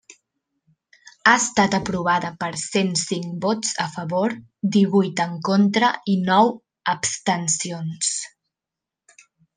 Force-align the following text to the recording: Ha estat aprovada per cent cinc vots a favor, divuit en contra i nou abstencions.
Ha 1.25 1.33
estat 1.41 1.75
aprovada 1.77 2.31
per 2.43 2.49
cent 2.61 2.89
cinc 3.01 3.35
vots 3.45 3.75
a 3.85 3.87
favor, 3.97 4.35
divuit 4.79 5.23
en 5.29 5.37
contra 5.51 5.93
i 6.15 6.17
nou 6.31 6.51
abstencions. 6.95 8.15